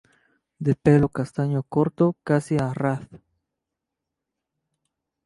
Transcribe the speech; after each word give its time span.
De 0.65 0.73
pelo 0.85 1.07
castaño 1.17 1.61
corto 1.73 2.05
casi 2.27 2.55
a 2.57 2.69
raz. 2.81 3.01